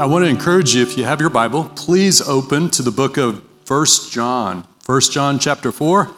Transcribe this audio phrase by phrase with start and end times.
[0.00, 3.18] I want to encourage you, if you have your Bible, please open to the book
[3.18, 4.66] of 1 John.
[4.86, 6.10] 1 John chapter 4,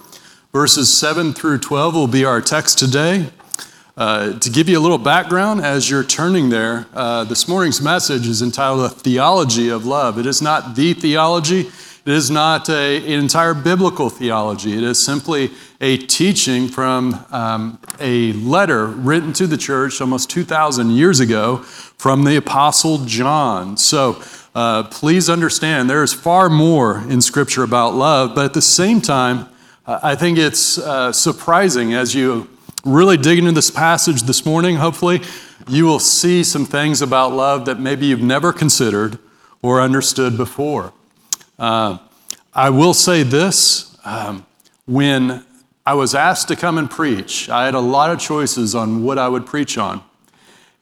[0.53, 3.31] verses 7 through 12 will be our text today.
[3.97, 8.29] Uh, to give you a little background as you're turning there, uh, this morning's message
[8.29, 10.17] is entitled A Theology of Love.
[10.17, 11.73] It is not the theology,
[12.05, 14.77] it is not a, an entire biblical theology.
[14.77, 20.91] It is simply a teaching from um, a letter written to the church almost 2,000
[20.91, 23.77] years ago from the Apostle John.
[23.77, 24.20] So
[24.55, 29.00] uh, please understand there is far more in Scripture about love, but at the same
[29.00, 29.48] time,
[29.87, 32.48] I think it's uh, surprising as you
[32.84, 35.22] really dig into this passage this morning, hopefully,
[35.69, 39.19] you will see some things about love that maybe you've never considered
[39.62, 40.92] or understood before.
[41.63, 41.97] Uh,
[42.53, 44.45] I will say this um,
[44.85, 45.45] when
[45.87, 49.17] I was asked to come and preach, I had a lot of choices on what
[49.17, 50.03] I would preach on.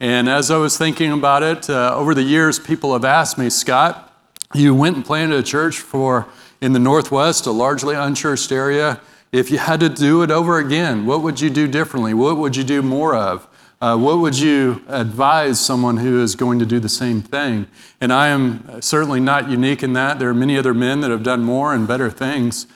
[0.00, 3.50] And as I was thinking about it, uh, over the years, people have asked me,
[3.50, 4.10] Scott,
[4.54, 6.26] you went and planted a church for
[6.62, 9.02] in the Northwest, a largely unchurched area.
[9.32, 12.14] If you had to do it over again, what would you do differently?
[12.14, 13.46] What would you do more of?
[13.80, 17.66] Uh, what would you advise someone who is going to do the same thing?
[17.98, 20.18] And I am certainly not unique in that.
[20.18, 22.66] There are many other men that have done more and better things.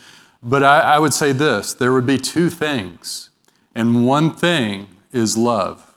[0.43, 3.31] But I, I would say this there would be two things,
[3.75, 5.95] and one thing is love.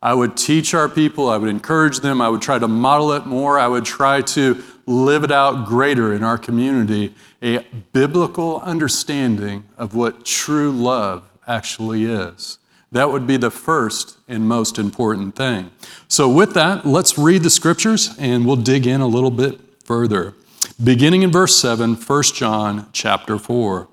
[0.00, 3.24] I would teach our people, I would encourage them, I would try to model it
[3.24, 7.60] more, I would try to live it out greater in our community a
[7.92, 12.58] biblical understanding of what true love actually is.
[12.92, 15.70] That would be the first and most important thing.
[16.08, 20.34] So, with that, let's read the scriptures and we'll dig in a little bit further.
[20.82, 23.88] Beginning in verse 7, 1 John chapter 4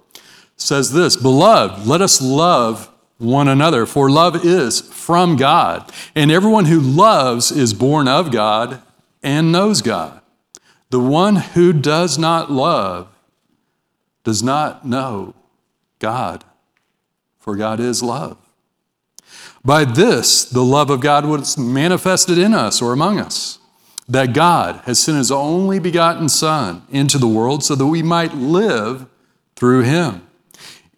[0.57, 5.91] says this Beloved, let us love one another, for love is from God.
[6.13, 8.81] And everyone who loves is born of God
[9.23, 10.21] and knows God.
[10.89, 13.07] The one who does not love
[14.23, 15.35] does not know
[15.99, 16.43] God,
[17.39, 18.37] for God is love.
[19.63, 23.59] By this, the love of God was manifested in us or among us,
[24.07, 28.33] that God has sent his only begotten Son into the world so that we might
[28.33, 29.05] live
[29.55, 30.25] through him.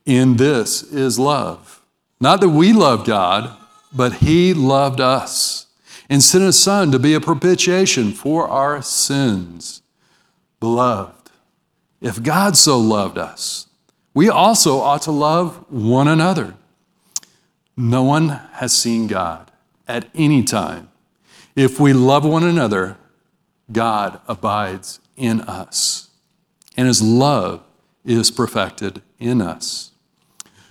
[0.06, 1.82] In this is love.
[2.20, 3.58] Not that we love God,
[3.94, 5.68] but he loved us
[6.10, 9.82] and sent his Son to be a propitiation for our sins.
[10.60, 11.32] Beloved,
[12.00, 13.68] if God so loved us,
[14.14, 16.56] we also ought to love one another.
[17.84, 19.50] No one has seen God
[19.88, 20.90] at any time.
[21.56, 22.96] If we love one another,
[23.72, 26.12] God abides in us,
[26.78, 27.64] and his love
[28.06, 29.91] is perfected in us.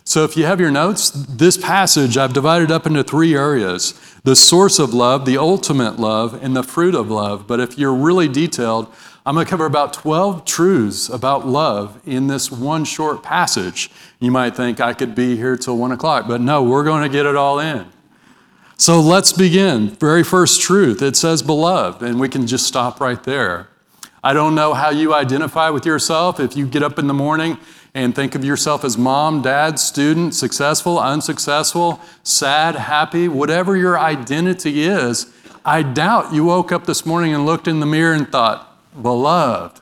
[0.05, 4.37] So, if you have your notes, this passage I've divided up into three areas the
[4.37, 7.47] source of love, the ultimate love, and the fruit of love.
[7.47, 8.93] But if you're really detailed,
[9.25, 13.91] I'm going to cover about 12 truths about love in this one short passage.
[14.19, 17.09] You might think I could be here till one o'clock, but no, we're going to
[17.09, 17.87] get it all in.
[18.77, 19.91] So let's begin.
[19.91, 23.69] Very first truth it says beloved, and we can just stop right there.
[24.25, 26.41] I don't know how you identify with yourself.
[26.41, 27.59] If you get up in the morning
[28.01, 34.83] and think of yourself as mom, dad, student, successful, unsuccessful, sad, happy, whatever your identity
[34.83, 35.33] is,
[35.65, 39.81] I doubt you woke up this morning and looked in the mirror and thought, beloved.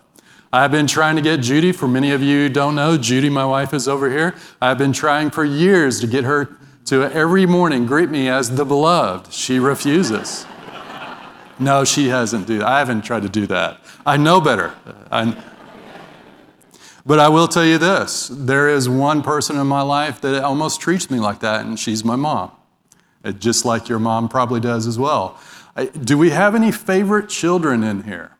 [0.52, 3.44] I've been trying to get Judy, for many of you who don't know, Judy, my
[3.44, 4.34] wife, is over here.
[4.62, 8.64] I've been trying for years to get her to every morning greet me as the
[8.64, 9.32] beloved.
[9.32, 10.46] She refuses.
[11.60, 13.80] No, she hasn't do I haven't tried to do that.
[14.06, 14.76] I know better.
[15.10, 15.36] I,
[17.08, 20.78] but I will tell you this there is one person in my life that almost
[20.78, 22.52] treats me like that, and she's my mom.
[23.38, 25.40] Just like your mom probably does as well.
[26.04, 28.36] Do we have any favorite children in here?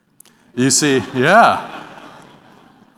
[0.55, 1.87] You see, yeah.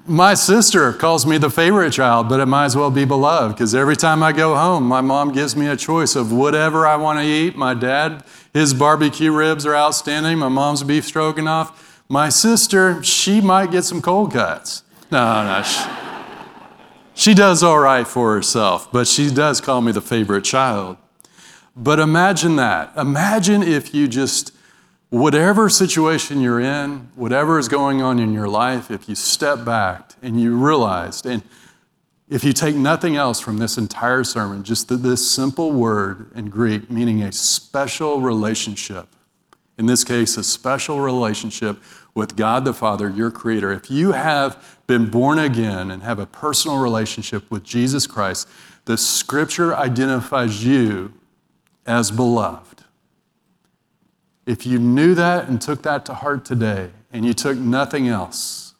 [0.06, 3.73] My sister calls me the favorite child, but it might as well be beloved because
[3.73, 7.19] every time I go home, my mom gives me a choice of whatever I want
[7.19, 7.56] to eat.
[7.56, 10.39] My dad, his barbecue ribs are outstanding.
[10.39, 12.03] My mom's beef stroganoff.
[12.09, 14.83] My sister, she might get some cold cuts.
[15.11, 15.61] No, no.
[15.63, 15.89] She,
[17.13, 20.97] she does all right for herself, but she does call me the favorite child.
[21.75, 22.95] But imagine that.
[22.97, 24.53] Imagine if you just
[25.09, 30.13] whatever situation you're in, whatever is going on in your life, if you step back
[30.21, 31.43] and you realized, and
[32.29, 36.89] if you take nothing else from this entire sermon, just this simple word in Greek
[36.89, 39.07] meaning a special relationship,
[39.81, 41.81] in this case, a special relationship
[42.13, 43.72] with God the Father, your Creator.
[43.72, 48.48] If you have been born again and have a personal relationship with Jesus Christ,
[48.86, 51.13] the Scripture identifies you
[51.88, 52.83] as beloved.
[54.45, 58.75] If you knew that and took that to heart today, and you took nothing else,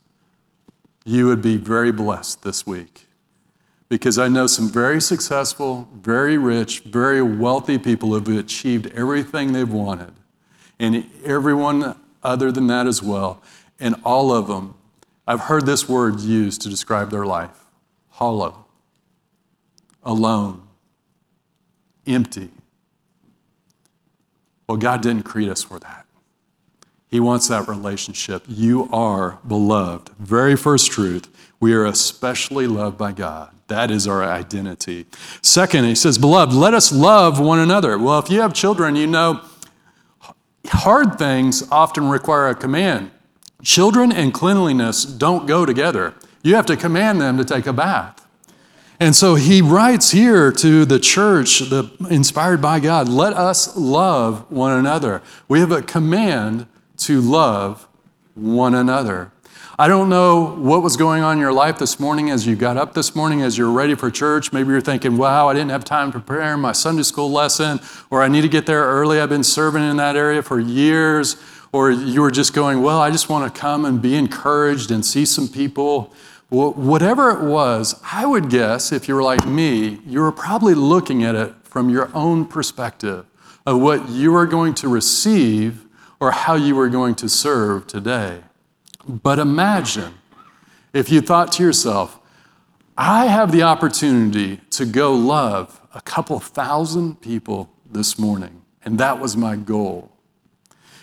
[1.03, 3.07] you would be very blessed this week
[3.89, 9.51] because I know some very successful, very rich, very wealthy people who have achieved everything
[9.51, 10.13] they've wanted,
[10.81, 13.41] and everyone other than that as well.
[13.79, 14.73] And all of them,
[15.27, 17.65] I've heard this word used to describe their life
[18.09, 18.65] hollow,
[20.03, 20.61] alone,
[22.05, 22.49] empty.
[24.67, 26.05] Well, God didn't create us for that.
[27.07, 28.43] He wants that relationship.
[28.47, 30.09] You are beloved.
[30.17, 31.27] Very first truth
[31.59, 33.51] we are especially loved by God.
[33.67, 35.05] That is our identity.
[35.43, 37.97] Second, he says, Beloved, let us love one another.
[37.97, 39.41] Well, if you have children, you know
[40.71, 43.12] hard things often require a command.
[43.63, 46.15] Children and cleanliness don't go together.
[46.44, 48.25] You have to command them to take a bath.
[49.00, 54.50] And so he writes here to the church, the, inspired by God, let us love
[54.51, 55.23] one another.
[55.47, 57.88] We have a command to love
[58.35, 59.31] one another.
[59.79, 62.77] I don't know what was going on in your life this morning as you got
[62.77, 64.51] up this morning, as you're ready for church.
[64.51, 67.79] Maybe you're thinking, wow, I didn't have time to prepare my Sunday school lesson,
[68.09, 69.19] or I need to get there early.
[69.19, 71.38] I've been serving in that area for years.
[71.73, 75.06] Or you were just going, well, I just want to come and be encouraged and
[75.06, 76.13] see some people.
[76.50, 80.74] Well, whatever it was, I would guess if you were like me, you were probably
[80.74, 83.25] looking at it from your own perspective
[83.65, 85.85] of what you are going to receive
[86.19, 88.41] or how you are going to serve today.
[89.07, 90.13] But imagine
[90.94, 92.19] if you thought to yourself,
[92.98, 99.19] I have the opportunity to go love a couple thousand people this morning, and that
[99.19, 100.12] was my goal.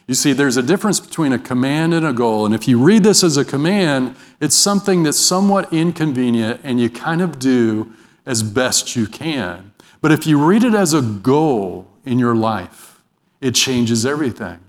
[0.07, 2.47] You see, there's a difference between a command and a goal.
[2.47, 6.89] And if you read this as a command, it's something that's somewhat inconvenient and you
[6.89, 7.93] kind of do
[8.25, 9.73] as best you can.
[10.01, 13.03] But if you read it as a goal in your life,
[13.43, 14.61] it changes everything.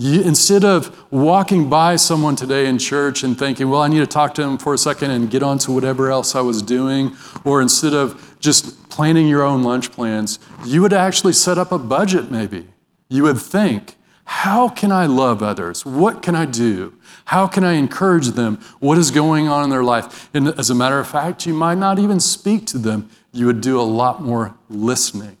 [0.00, 4.06] You, instead of walking by someone today in church and thinking, well, I need to
[4.06, 7.14] talk to them for a second and get on to whatever else I was doing,
[7.44, 11.78] or instead of just planning your own lunch plans, you would actually set up a
[11.78, 12.68] budget maybe.
[13.10, 15.84] You would think, how can I love others?
[15.84, 16.94] What can I do?
[17.26, 18.58] How can I encourage them?
[18.78, 20.30] What is going on in their life?
[20.32, 23.10] And as a matter of fact, you might not even speak to them.
[23.32, 25.36] You would do a lot more listening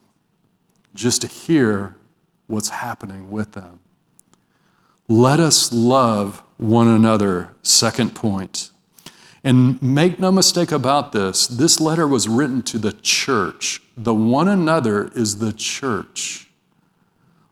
[0.94, 1.96] just to hear
[2.46, 3.80] what's happening with them.
[5.10, 7.50] Let us love one another.
[7.62, 8.70] Second point.
[9.42, 13.82] And make no mistake about this, this letter was written to the church.
[13.96, 16.48] The one another is the church.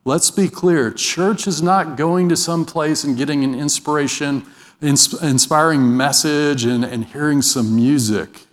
[0.05, 4.47] Let's be clear church is not going to some place and getting an inspiration,
[4.81, 8.47] inspiring message and, and hearing some music.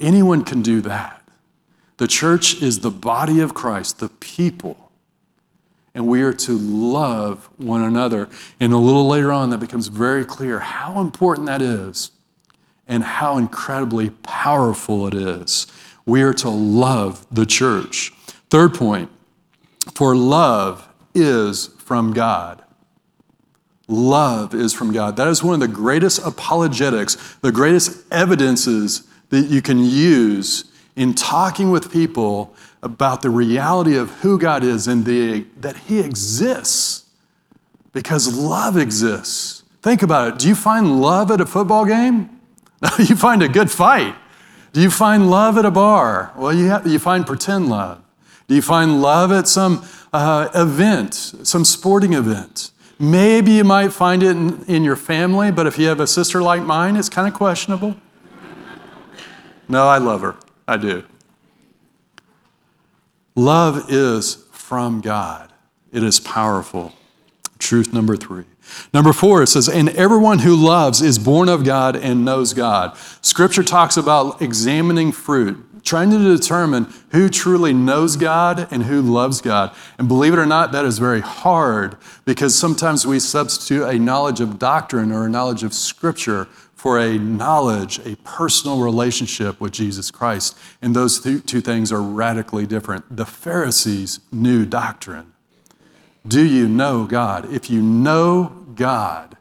[0.00, 1.22] Anyone can do that.
[1.98, 4.83] The church is the body of Christ, the people
[5.94, 8.28] and we are to love one another.
[8.58, 12.10] And a little later on, that becomes very clear how important that is
[12.86, 15.66] and how incredibly powerful it is.
[16.04, 18.12] We are to love the church.
[18.50, 19.10] Third point
[19.94, 22.62] for love is from God.
[23.86, 25.16] Love is from God.
[25.16, 30.64] That is one of the greatest apologetics, the greatest evidences that you can use
[30.96, 32.54] in talking with people
[32.84, 37.06] about the reality of who God is and the, that He exists
[37.92, 39.62] because love exists.
[39.82, 40.38] Think about it.
[40.38, 42.30] Do you find love at a football game?
[42.82, 44.14] No, you find a good fight.
[44.72, 46.32] Do you find love at a bar?
[46.36, 48.02] Well, you, have, you find pretend love.
[48.48, 52.70] Do you find love at some uh, event, some sporting event?
[52.98, 56.42] Maybe you might find it in, in your family, but if you have a sister
[56.42, 57.96] like mine, it's kind of questionable.
[59.68, 60.36] No, I love her.
[60.68, 61.04] I do.
[63.36, 65.52] Love is from God,
[65.92, 66.92] it is powerful.
[67.58, 68.44] Truth number three.
[68.92, 72.96] Number four, it says, and everyone who loves is born of God and knows God.
[73.20, 79.40] Scripture talks about examining fruit, trying to determine who truly knows God and who loves
[79.40, 79.74] God.
[79.98, 84.40] And believe it or not, that is very hard because sometimes we substitute a knowledge
[84.40, 86.48] of doctrine or a knowledge of Scripture
[86.84, 90.54] for a knowledge, a personal relationship with Jesus Christ.
[90.82, 93.16] And those two things are radically different.
[93.16, 95.32] The Pharisees knew doctrine,
[96.28, 97.50] Do you know God?
[97.50, 99.38] If you know God,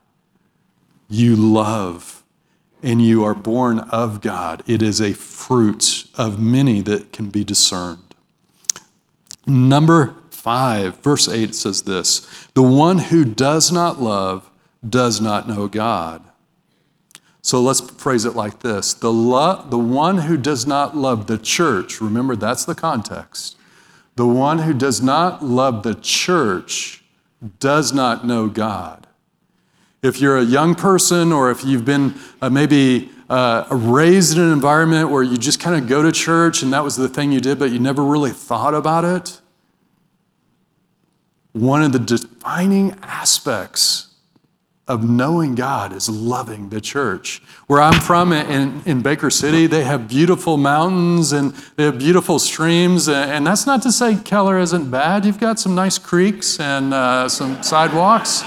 [1.09, 2.23] you love
[2.81, 4.63] and you are born of God.
[4.65, 8.15] It is a fruit of many that can be discerned.
[9.45, 14.49] Number five, verse 8 says this The one who does not love
[14.87, 16.23] does not know God.
[17.43, 21.37] So let's phrase it like this the, lo- the one who does not love the
[21.37, 23.57] church, remember that's the context.
[24.15, 27.03] The one who does not love the church
[27.59, 29.07] does not know God.
[30.01, 34.53] If you're a young person or if you've been uh, maybe uh, raised in an
[34.53, 37.41] environment where you just kind of go to church and that was the thing you
[37.41, 39.41] did, but you never really thought about it,
[41.51, 44.12] one of the defining aspects
[44.87, 47.41] of knowing God is loving the church.
[47.67, 52.37] Where I'm from in, in Baker City, they have beautiful mountains and they have beautiful
[52.37, 53.07] streams.
[53.07, 55.23] And that's not to say Keller isn't bad.
[55.25, 58.43] You've got some nice creeks and uh, some sidewalks.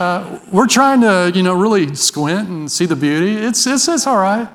[0.00, 3.36] Uh, we're trying to, you know, really squint and see the beauty.
[3.36, 4.48] It's, it's, it's all right.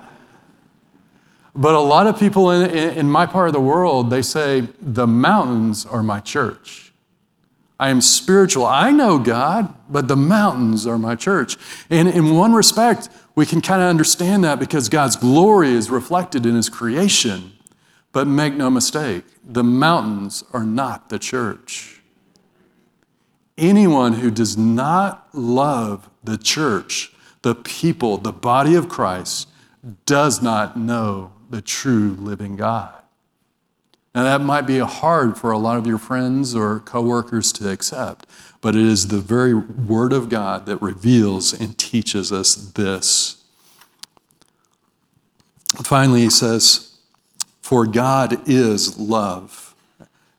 [1.56, 5.08] But a lot of people in, in my part of the world, they say, the
[5.08, 6.93] mountains are my church.
[7.84, 8.66] I am spiritual.
[8.66, 11.58] I know God, but the mountains are my church.
[11.90, 16.46] And in one respect, we can kind of understand that because God's glory is reflected
[16.46, 17.52] in His creation.
[18.13, 22.02] But make no mistake, the mountains are not the church.
[23.58, 27.12] Anyone who does not love the church,
[27.42, 29.50] the people, the body of Christ,
[30.06, 33.02] does not know the true living God.
[34.15, 38.27] Now, that might be hard for a lot of your friends or coworkers to accept,
[38.62, 43.43] but it is the very Word of God that reveals and teaches us this.
[45.82, 46.96] Finally, he says,
[47.62, 49.74] For God is love.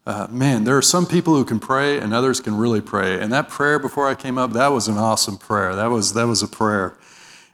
[0.06, 3.18] Uh, man, there are some people who can pray and others can really pray.
[3.18, 5.74] And that prayer before I came up, that was an awesome prayer.
[5.74, 6.96] That was, that was a prayer.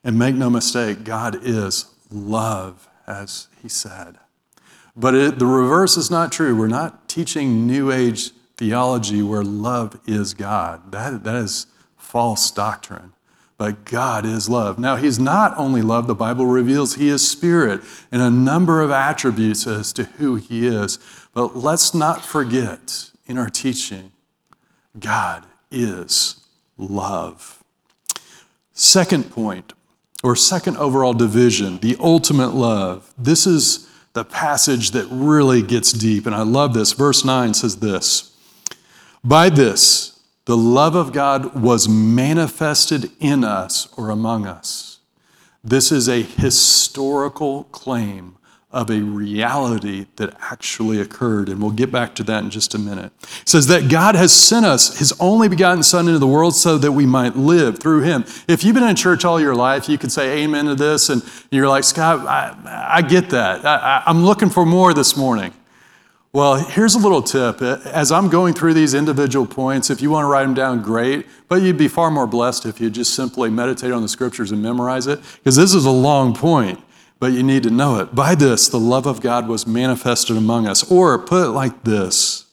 [0.02, 4.18] And make no mistake, God is love, as he said.
[4.96, 6.56] But it, the reverse is not true.
[6.56, 10.92] We're not teaching New Age theology where love is God.
[10.92, 11.66] That, that is
[11.96, 13.12] false doctrine.
[13.56, 14.78] But God is love.
[14.78, 18.90] Now, He's not only love, the Bible reveals He is spirit and a number of
[18.90, 20.98] attributes as to who He is.
[21.34, 24.12] But let's not forget in our teaching,
[24.98, 26.40] God is
[26.76, 27.62] love.
[28.72, 29.74] Second point,
[30.22, 33.12] or second overall division, the ultimate love.
[33.16, 36.26] This is the passage that really gets deep.
[36.26, 36.92] And I love this.
[36.92, 38.36] Verse 9 says this
[39.22, 44.98] By this, the love of God was manifested in us or among us.
[45.62, 48.36] This is a historical claim
[48.72, 51.48] of a reality that actually occurred.
[51.48, 53.12] And we'll get back to that in just a minute.
[53.42, 56.78] It says that God has sent us his only begotten Son into the world so
[56.78, 58.24] that we might live through him.
[58.46, 61.22] If you've been in church all your life, you could say amen to this, and
[61.50, 63.64] you're like, Scott, I, I get that.
[63.64, 65.52] I, I'm looking for more this morning.
[66.32, 67.60] Well, here's a little tip.
[67.60, 71.26] As I'm going through these individual points, if you want to write them down, great.
[71.48, 74.62] But you'd be far more blessed if you just simply meditate on the scriptures and
[74.62, 76.78] memorize it, because this is a long point
[77.20, 78.14] but you need to know it.
[78.14, 80.90] By this, the love of God was manifested among us.
[80.90, 82.46] Or put it like this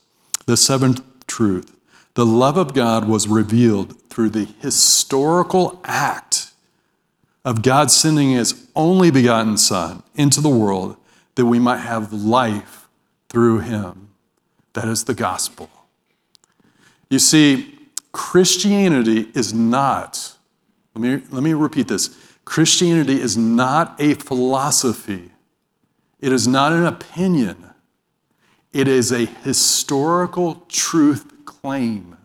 [0.46, 1.78] the seventh truth
[2.18, 6.52] the love of God was revealed through the historical act
[7.46, 10.98] of God sending his only begotten Son into the world
[11.36, 12.88] that we might have life
[13.30, 14.10] through him.
[14.74, 15.70] That is the gospel.
[17.08, 17.78] You see,
[18.14, 20.38] Christianity is not,
[20.96, 22.08] let me, let me repeat this
[22.48, 25.32] Christianity is not a philosophy,
[26.22, 27.72] it is not an opinion,
[28.72, 32.16] it is a historical truth claim.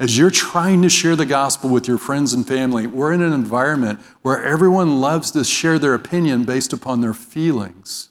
[0.00, 3.32] As you're trying to share the gospel with your friends and family, we're in an
[3.32, 8.08] environment where everyone loves to share their opinion based upon their feelings.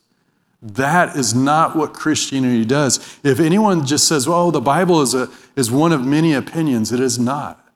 [0.61, 3.19] That is not what Christianity does.
[3.23, 7.01] If anyone just says, well, the Bible is, a, is one of many opinions, it
[7.01, 7.67] is not.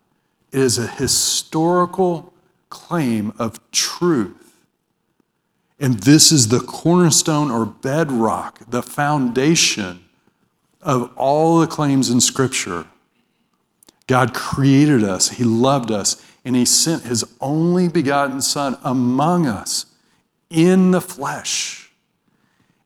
[0.54, 2.33] It is a historical
[2.74, 4.58] claim of truth.
[5.80, 10.04] And this is the cornerstone or bedrock, the foundation
[10.82, 12.88] of all the claims in Scripture.
[14.08, 19.86] God created us, He loved us, and He sent His only begotten Son among us
[20.50, 21.92] in the flesh.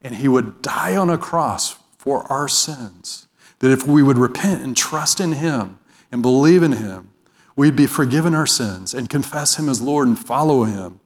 [0.01, 3.27] And He would die on a cross for our sins.
[3.60, 5.79] That if we would repent and trust in Him
[6.12, 7.12] and believe in Him,
[7.58, 11.02] we'd be forgiven our sins and confess Him as Lord and follow Him,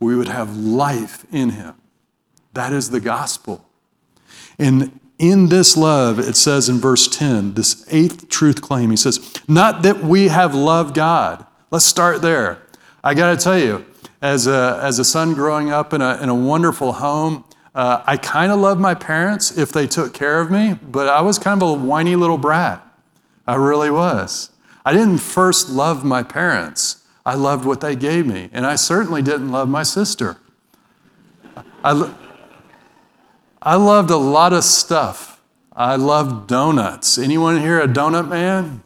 [0.00, 1.74] we would have life in Him.
[2.54, 3.68] That is the gospel.
[4.58, 9.34] And in this love, it says in verse 10, this eighth truth claim, he says,
[9.46, 11.44] not that we have loved God.
[11.70, 12.62] Let's start there.
[13.04, 13.84] I got to tell you,
[14.20, 18.16] as a, as a son growing up in a, in a wonderful home, uh, I
[18.16, 21.62] kind of loved my parents if they took care of me, but I was kind
[21.62, 22.86] of a whiny little brat.
[23.46, 24.50] I really was.
[24.84, 29.22] I didn't first love my parents, I loved what they gave me, and I certainly
[29.22, 30.38] didn't love my sister.
[31.84, 32.12] I,
[33.60, 35.40] I loved a lot of stuff.
[35.74, 37.16] I loved donuts.
[37.16, 38.82] Anyone here a donut man?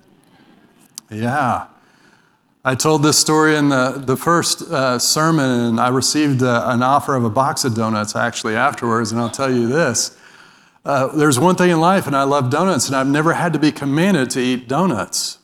[1.10, 1.66] Yeah.
[2.64, 6.82] I told this story in the, the first uh, sermon, and I received uh, an
[6.82, 10.18] offer of a box of donuts actually afterwards, and I'll tell you this.
[10.84, 13.58] Uh, there's one thing in life, and I love donuts, and I've never had to
[13.58, 15.38] be commanded to eat donuts.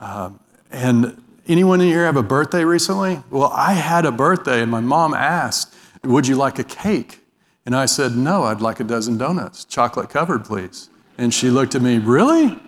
[0.00, 0.40] Um,
[0.70, 3.22] and anyone in here have a birthday recently?
[3.30, 5.74] Well, I had a birthday, and my mom asked,
[6.04, 7.20] Would you like a cake?
[7.66, 10.90] And I said, No, I'd like a dozen donuts, chocolate covered, please.
[11.16, 12.58] And she looked at me, Really?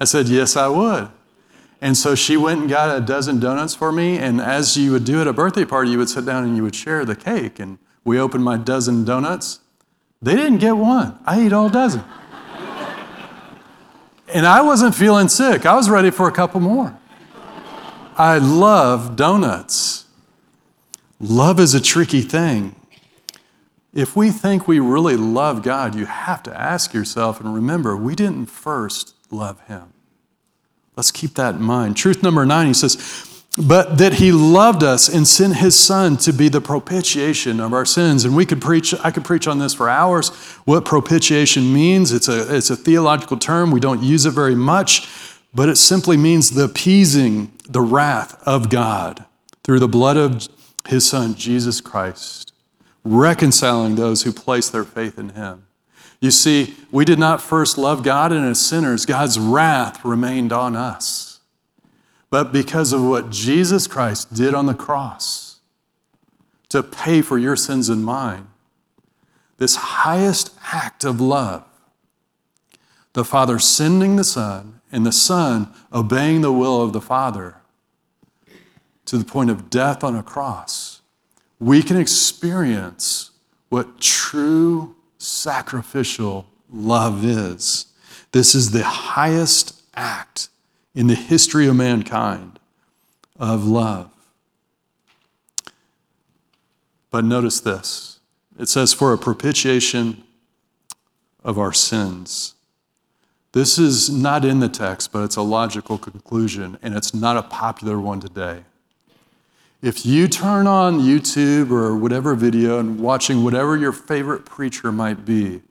[0.00, 1.08] I said, Yes, I would.
[1.82, 4.18] And so she went and got a dozen donuts for me.
[4.18, 6.62] And as you would do at a birthday party, you would sit down and you
[6.62, 7.58] would share the cake.
[7.58, 9.60] And we opened my dozen donuts.
[10.20, 12.04] They didn't get one, I ate all dozen.
[14.32, 16.98] And I wasn't feeling sick, I was ready for a couple more.
[18.16, 20.04] I love donuts.
[21.18, 22.74] Love is a tricky thing.
[23.92, 28.14] If we think we really love God, you have to ask yourself and remember, we
[28.14, 29.92] didn't first love Him.
[30.96, 31.96] Let's keep that in mind.
[31.96, 32.94] Truth number nine, he says,
[33.56, 37.84] but that he loved us and sent his son to be the propitiation of our
[37.84, 40.28] sins and we could preach i could preach on this for hours
[40.64, 45.08] what propitiation means it's a, it's a theological term we don't use it very much
[45.52, 49.24] but it simply means the appeasing the wrath of god
[49.64, 50.48] through the blood of
[50.86, 52.50] his son jesus christ
[53.04, 55.66] reconciling those who place their faith in him.
[56.20, 60.76] You see, we did not first love God, and as sinners, God's wrath remained on
[60.76, 61.29] us.
[62.30, 65.58] But because of what Jesus Christ did on the cross
[66.68, 68.46] to pay for your sins and mine,
[69.58, 71.64] this highest act of love,
[73.12, 77.56] the Father sending the Son, and the Son obeying the will of the Father
[79.04, 81.00] to the point of death on a cross
[81.60, 83.30] we can experience
[83.68, 87.86] what true sacrificial love is.
[88.32, 90.48] This is the highest act
[90.94, 92.58] in the history of mankind
[93.38, 94.10] of love.
[97.10, 98.20] But notice this
[98.58, 100.22] it says, for a propitiation
[101.42, 102.54] of our sins.
[103.52, 107.42] This is not in the text, but it's a logical conclusion, and it's not a
[107.42, 108.64] popular one today.
[109.82, 115.24] If you turn on YouTube or whatever video and watching whatever your favorite preacher might
[115.24, 115.62] be,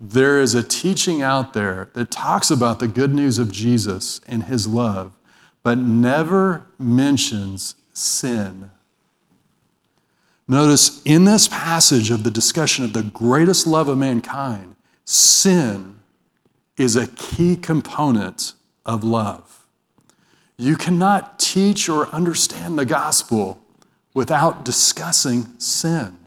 [0.00, 4.44] there is a teaching out there that talks about the good news of Jesus and
[4.44, 5.12] his love,
[5.62, 8.70] but never mentions sin.
[10.48, 16.00] Notice in this passage of the discussion of the greatest love of mankind, sin
[16.78, 18.54] is a key component
[18.86, 19.66] of love.
[20.56, 23.62] You cannot teach or understand the gospel
[24.14, 26.19] without discussing sin.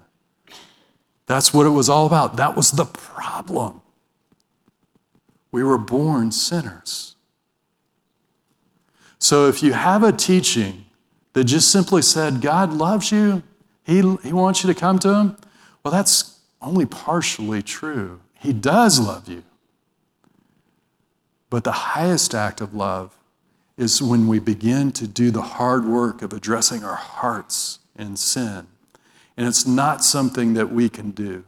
[1.33, 2.35] That's what it was all about.
[2.35, 3.81] That was the problem.
[5.51, 7.15] We were born sinners.
[9.17, 10.85] So if you have a teaching
[11.33, 13.41] that just simply said, God loves you,
[13.83, 15.37] He, he wants you to come to Him,
[15.81, 18.19] well, that's only partially true.
[18.35, 19.41] He does love you.
[21.49, 23.17] But the highest act of love
[23.75, 28.67] is when we begin to do the hard work of addressing our hearts in sin.
[29.35, 31.43] And it's not something that we can do.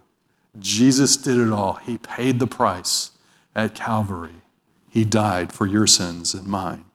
[0.60, 1.74] Jesus did it all.
[1.74, 3.12] He paid the price
[3.56, 4.42] at Calvary.
[4.90, 6.86] He died for your sins and mine.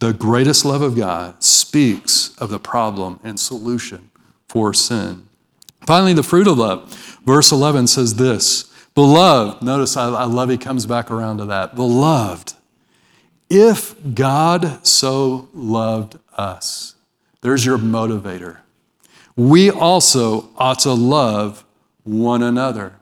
[0.00, 4.10] The greatest love of God speaks of the problem and solution
[4.48, 5.28] for sin.
[5.86, 6.92] Finally, the fruit of love.
[7.24, 8.64] Verse 11 says this
[8.94, 11.74] Beloved, notice I, I love he comes back around to that.
[11.74, 12.54] Beloved,
[13.48, 16.94] if God so loved us,
[17.40, 18.58] there's your motivator.
[19.36, 21.64] We also ought to love
[22.04, 22.94] one another.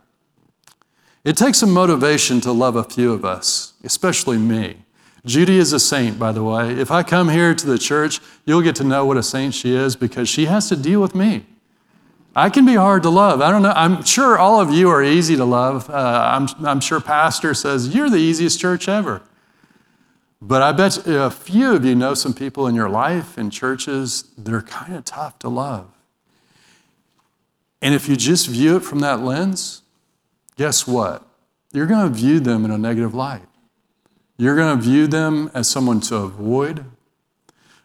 [1.25, 4.79] It takes some motivation to love a few of us, especially me.
[5.25, 6.73] Judy is a saint, by the way.
[6.73, 9.73] If I come here to the church, you'll get to know what a saint she
[9.73, 11.47] is because she has to deal with me.
[12.35, 13.41] I can be hard to love.
[13.41, 13.73] I don't know.
[13.77, 15.89] I'm sure all of you are easy to love.
[15.91, 19.23] Uh, I'm, I'm sure Pastor says, You're the easiest church ever.
[20.41, 24.25] But I bet a few of you know some people in your life in churches
[24.37, 25.87] that are kind of tough to love.
[27.83, 29.83] And if you just view it from that lens,
[30.57, 31.29] guess what?
[31.73, 33.47] you're going to view them in a negative light.
[34.37, 36.85] You're going to view them as someone to avoid.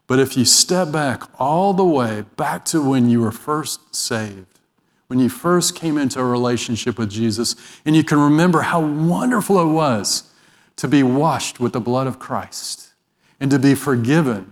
[0.08, 4.60] But if you step back all the way back to when you were first saved,
[5.08, 7.56] when you first came into a relationship with Jesus,
[7.86, 10.32] and you can remember how wonderful it was
[10.78, 12.94] to be washed with the blood of Christ
[13.40, 14.52] and to be forgiven,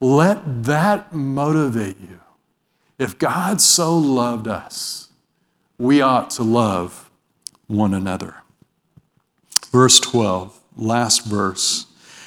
[0.00, 2.20] let that motivate you.
[3.02, 5.08] If God so loved us,
[5.76, 7.10] we ought to love
[7.66, 8.36] one another.
[9.72, 11.86] Verse 12, last verse.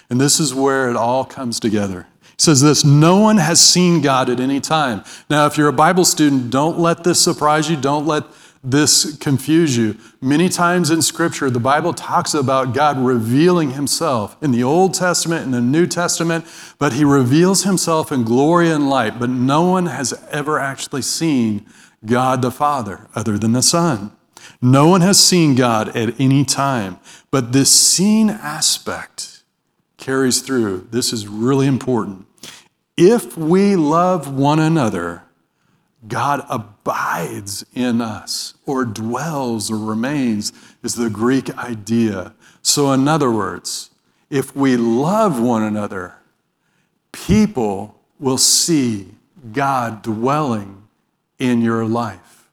[0.09, 2.07] And this is where it all comes together.
[2.33, 5.05] It says this No one has seen God at any time.
[5.29, 7.77] Now, if you're a Bible student, don't let this surprise you.
[7.77, 8.25] Don't let
[8.65, 9.97] this confuse you.
[10.21, 15.45] Many times in Scripture, the Bible talks about God revealing Himself in the Old Testament
[15.45, 16.45] and the New Testament,
[16.79, 19.19] but He reveals Himself in glory and light.
[19.19, 21.65] But no one has ever actually seen
[22.05, 24.11] God the Father other than the Son.
[24.61, 26.97] No one has seen God at any time,
[27.29, 29.43] but this seen aspect
[29.97, 30.87] carries through.
[30.91, 32.25] This is really important.
[32.97, 35.24] If we love one another,
[36.07, 42.33] God abides in us, or dwells, or remains, is the Greek idea.
[42.61, 43.89] So, in other words,
[44.29, 46.15] if we love one another,
[47.11, 49.15] people will see
[49.51, 50.83] God dwelling
[51.39, 52.49] in your life.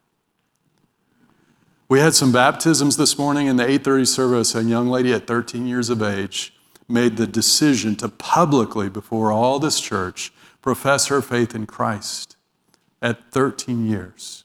[1.88, 4.54] We had some baptisms this morning in the 8:30 service.
[4.54, 6.54] A young lady at 13 years of age
[6.88, 12.31] made the decision to publicly, before all this church, profess her faith in Christ
[13.02, 14.44] at 13 years.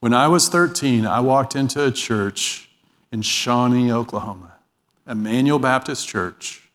[0.00, 2.68] When I was 13, I walked into a church
[3.10, 4.54] in Shawnee, Oklahoma,
[5.08, 6.68] Emmanuel Baptist Church.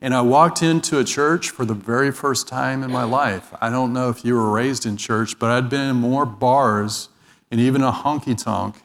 [0.00, 3.54] And I walked into a church for the very first time in my life.
[3.60, 7.08] I don't know if you were raised in church, but I'd been in more bars
[7.52, 8.82] and even a honky tonk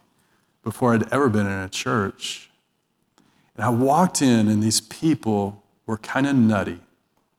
[0.63, 2.51] before I'd ever been in a church.
[3.56, 6.82] And I walked in, and these people were kind of nutty.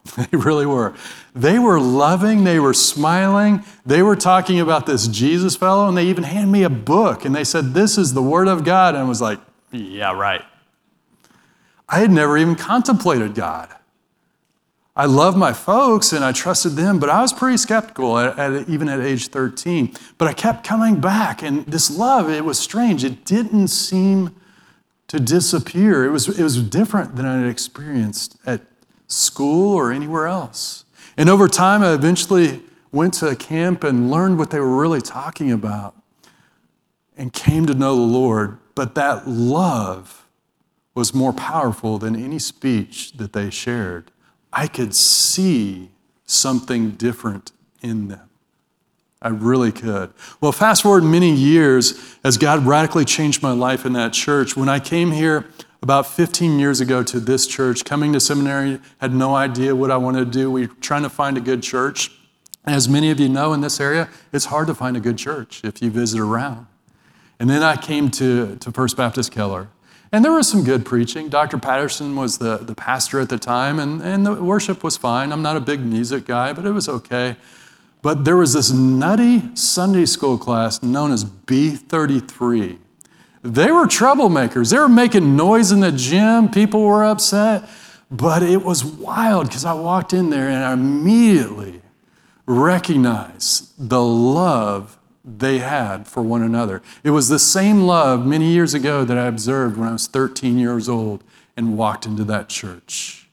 [0.17, 0.95] They really were.
[1.35, 6.07] They were loving, they were smiling, they were talking about this Jesus fellow, and they
[6.07, 8.95] even handed me a book and they said, This is the Word of God.
[8.95, 9.39] And I was like,
[9.71, 10.43] Yeah, right.
[11.89, 13.75] I had never even contemplated God.
[14.99, 18.69] I loved my folks and I trusted them, but I was pretty skeptical at, at,
[18.69, 19.95] even at age 13.
[20.19, 23.05] But I kept coming back, and this love, it was strange.
[23.05, 24.35] It didn't seem
[25.07, 26.05] to disappear.
[26.05, 28.68] It was, it was different than I had experienced at
[29.09, 30.85] school or anywhere else.
[31.17, 35.01] And over time, I eventually went to a camp and learned what they were really
[35.01, 35.97] talking about
[37.17, 38.59] and came to know the Lord.
[38.75, 40.27] But that love
[40.95, 44.11] was more powerful than any speech that they shared.
[44.53, 45.91] I could see
[46.25, 48.29] something different in them.
[49.21, 50.13] I really could.
[50.41, 54.57] Well, fast forward many years as God radically changed my life in that church.
[54.57, 55.47] When I came here
[55.83, 59.97] about 15 years ago to this church, coming to seminary, had no idea what I
[59.97, 60.51] wanted to do.
[60.51, 62.11] We were trying to find a good church.
[62.65, 65.63] As many of you know in this area, it's hard to find a good church
[65.65, 66.67] if you visit around.
[67.39, 69.69] And then I came to, to First Baptist Keller.
[70.11, 71.29] And there was some good preaching.
[71.29, 71.59] Dr.
[71.59, 75.33] Patterson was the, the pastor at the time, and, and the worship was fine.
[75.33, 77.37] I'm not a big music guy, but it was okay.
[78.01, 82.79] But there was this nutty Sunday school class known as B33.
[83.43, 84.71] They were troublemakers.
[84.71, 86.51] They were making noise in the gym.
[86.51, 87.69] People were upset.
[88.11, 91.83] But it was wild because I walked in there and I immediately
[92.47, 96.83] recognized the love they had for one another.
[97.05, 100.59] It was the same love many years ago that I observed when I was 13
[100.59, 101.23] years old
[101.57, 103.29] and walked into that church.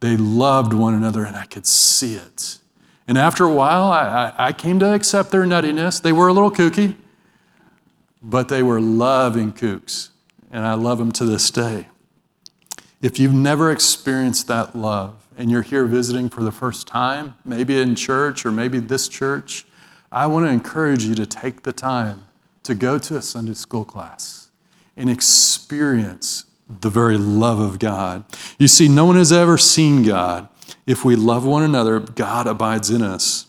[0.00, 2.58] They loved one another, and I could see it.
[3.08, 6.02] And after a while, I, I, came to accept their nuttiness.
[6.02, 6.96] They were a little kooky,
[8.22, 10.10] but they were loving kooks,
[10.50, 11.88] and I love them to this day.
[13.00, 17.80] If you've never experienced that love and you're here visiting for the first time, maybe
[17.80, 19.66] in church or maybe this church,
[20.12, 22.26] I want to encourage you to take the time
[22.62, 24.50] to go to a Sunday school class
[24.96, 26.44] and experience
[26.80, 28.24] the very love of God.
[28.58, 30.48] You see, no one has ever seen God.
[30.86, 33.46] If we love one another, God abides in us.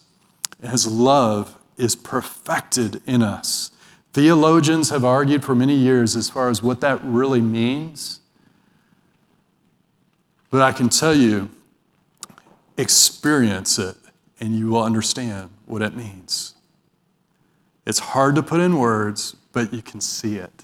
[0.62, 3.71] His love is perfected in us.
[4.13, 8.19] Theologians have argued for many years as far as what that really means.
[10.52, 11.49] But I can tell you,
[12.78, 13.95] experience it
[14.39, 16.54] and you will understand what it means.
[17.88, 20.63] It's hard to put in words, but you can see it.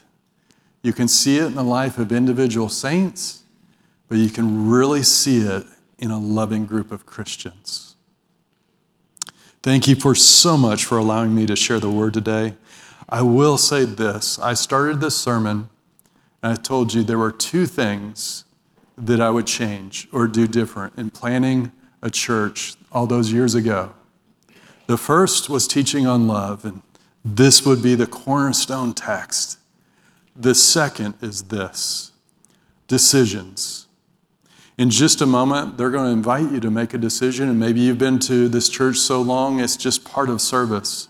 [0.84, 3.44] You can see it in the life of individual saints,
[4.08, 5.66] but you can really see it
[5.98, 7.96] in a loving group of Christians.
[9.62, 12.54] Thank you for so much for allowing me to share the word today.
[13.10, 15.70] I will say this I started this sermon
[16.42, 18.46] And I told you there were two things
[18.98, 23.94] that I would change or do different in planning a church all those years ago.
[24.88, 26.82] The first was teaching on love, and
[27.24, 29.60] this would be the cornerstone text.
[30.36, 32.12] The second is this
[32.88, 33.88] decisions.
[34.78, 37.82] In just a moment, they're going to invite you to make a decision, and maybe
[37.82, 41.10] you've been to this church so long it's just part of service.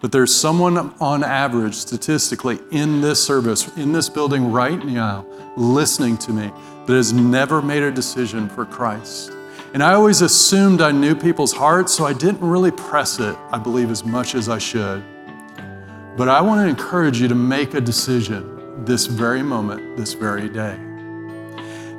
[0.00, 6.16] But there's someone on average, statistically, in this service, in this building right now, listening
[6.18, 6.52] to me,
[6.86, 9.32] that has never made a decision for Christ.
[9.74, 13.58] And I always assumed I knew people's hearts, so I didn't really press it, I
[13.58, 15.04] believe, as much as I should.
[16.16, 20.48] But I want to encourage you to make a decision this very moment, this very
[20.48, 20.87] day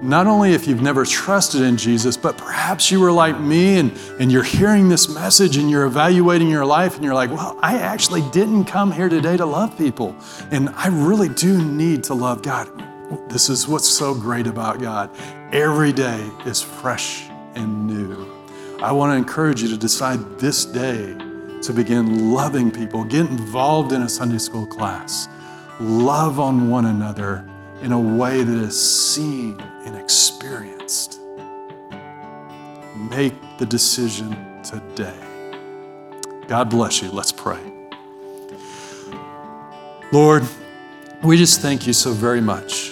[0.02, 3.92] not only if you've never trusted in Jesus, but perhaps you were like me and,
[4.20, 7.78] and you're hearing this message and you're evaluating your life and you're like, well, I
[7.80, 10.16] actually didn't come here today to love people.
[10.52, 12.70] And I really do need to love God.
[13.30, 15.10] This is what's so great about God.
[15.52, 18.26] Every day is fresh and new.
[18.82, 21.18] I want to encourage you to decide this day
[21.62, 25.28] to begin loving people, get involved in a Sunday school class,
[25.82, 27.46] love on one another
[27.82, 29.62] in a way that is seen
[30.10, 31.20] experienced.
[33.12, 35.20] Make the decision today.
[36.48, 37.12] God bless you.
[37.12, 37.62] Let's pray.
[40.12, 40.48] Lord,
[41.22, 42.90] we just thank you so very much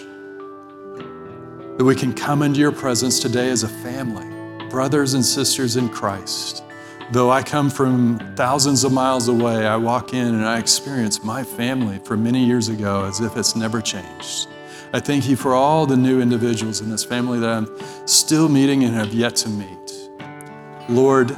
[1.78, 4.28] that we can come into your presence today as a family,
[4.70, 6.64] brothers and sisters in Christ.
[7.12, 11.44] Though I come from thousands of miles away, I walk in and I experience my
[11.44, 14.50] family from many years ago as if it's never changed.
[14.94, 17.68] I thank you for all the new individuals in this family that I'm
[18.08, 20.10] still meeting and have yet to meet.
[20.88, 21.32] Lord,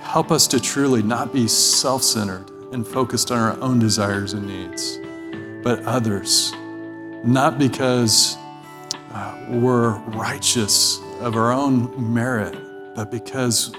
[0.00, 4.46] help us to truly not be self centered and focused on our own desires and
[4.46, 4.98] needs,
[5.62, 6.52] but others,
[7.22, 8.38] not because
[9.12, 12.56] uh, we're righteous of our own merit,
[12.94, 13.74] but because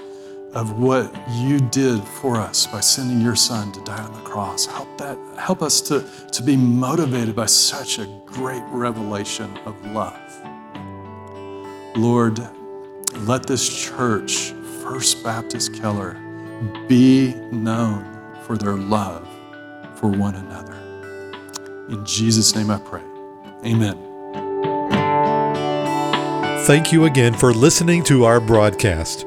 [0.54, 4.66] of what you did for us by sending your son to die on the cross.
[4.66, 10.20] Help that help us to, to be motivated by such a great revelation of love.
[11.96, 12.38] Lord,
[13.14, 16.14] let this church, First Baptist Keller,
[16.88, 18.04] be known
[18.42, 19.28] for their love
[19.96, 20.74] for one another.
[21.88, 23.02] In Jesus' name I pray.
[23.64, 23.98] Amen.
[26.64, 29.26] Thank you again for listening to our broadcast.